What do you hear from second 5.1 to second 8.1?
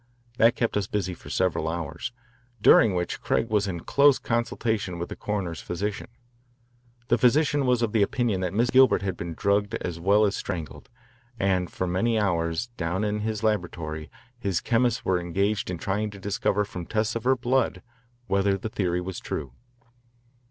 coroner's physician. The physician was of the